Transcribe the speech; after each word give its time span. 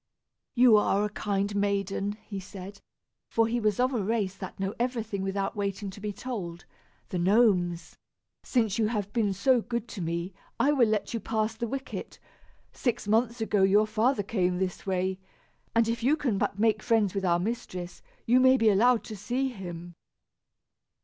"You 0.55 0.77
are 0.77 1.05
a 1.05 1.11
kind 1.11 1.55
maiden," 1.55 2.13
he 2.25 2.39
said, 2.39 2.81
for 3.29 3.45
he 3.45 3.59
was 3.59 3.79
of 3.79 3.93
a 3.93 4.01
race 4.01 4.33
that 4.35 4.59
know 4.59 4.73
everything 4.79 5.21
without 5.21 5.55
waiting 5.55 5.91
to 5.91 6.01
be 6.01 6.11
told 6.11 6.65
the 7.09 7.19
Gnomes. 7.19 7.99
"Since 8.41 8.79
you 8.79 8.87
have 8.87 9.13
been 9.13 9.31
so 9.31 9.61
good 9.61 9.87
to 9.89 10.01
me, 10.01 10.33
I 10.59 10.71
will 10.71 10.87
let 10.87 11.13
you 11.13 11.19
pass 11.19 11.53
the 11.55 11.67
wicket. 11.67 12.17
Six 12.73 13.07
months 13.07 13.41
ago 13.41 13.61
your 13.61 13.85
father 13.85 14.23
came 14.23 14.57
this 14.57 14.87
way, 14.87 15.19
and 15.75 15.87
if 15.87 16.01
you 16.01 16.17
can 16.17 16.39
but 16.39 16.57
make 16.57 16.81
friends 16.81 17.13
with 17.13 17.23
our 17.23 17.37
mistress, 17.37 18.01
you 18.25 18.39
may 18.39 18.57
be 18.57 18.69
allowed 18.71 19.03
to 19.03 19.15
see 19.15 19.49
him." 19.49 19.93